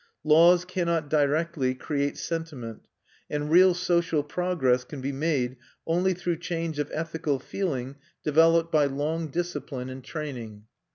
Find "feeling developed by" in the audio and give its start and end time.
7.37-8.85